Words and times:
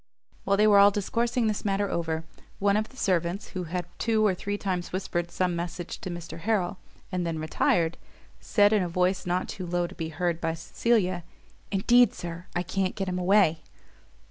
While 0.45 0.57
they 0.57 0.65
were 0.65 0.79
all 0.79 0.89
discoursing 0.89 1.45
this 1.45 1.63
matter 1.63 1.87
over, 1.87 2.23
one 2.57 2.75
of 2.75 2.89
the 2.89 2.97
servants, 2.97 3.49
who 3.49 3.65
had 3.65 3.85
two 3.99 4.25
or 4.25 4.33
three 4.33 4.57
times 4.57 4.91
whispered 4.91 5.29
some 5.29 5.55
message 5.55 6.01
to 6.01 6.09
Mr 6.09 6.39
Harrel, 6.39 6.79
and 7.11 7.23
then 7.23 7.37
retired, 7.37 7.97
said, 8.39 8.73
in 8.73 8.81
a 8.81 8.89
voice 8.89 9.27
not 9.27 9.47
too 9.47 9.67
low 9.67 9.85
to 9.85 9.93
be 9.93 10.09
heard 10.09 10.41
by 10.41 10.55
Cecilia, 10.55 11.23
"Indeed, 11.69 12.15
Sir, 12.15 12.47
I 12.55 12.63
can't 12.63 12.95
get 12.95 13.07
him 13.09 13.19
away." 13.19 13.61